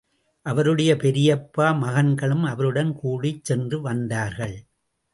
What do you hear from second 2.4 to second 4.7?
அவருடன் கூடிச் சென்று வந்தார்கள்.